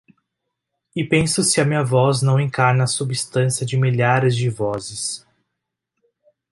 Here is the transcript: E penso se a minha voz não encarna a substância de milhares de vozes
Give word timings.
E 0.95 1.03
penso 1.03 1.43
se 1.43 1.61
a 1.61 1.63
minha 1.63 1.83
voz 1.83 2.23
não 2.23 2.39
encarna 2.39 2.85
a 2.85 2.87
substância 2.87 3.63
de 3.63 3.77
milhares 3.77 4.35
de 4.35 4.49
vozes 4.49 5.23